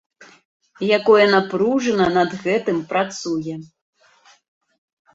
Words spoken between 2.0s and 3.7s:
над гэтым працуе.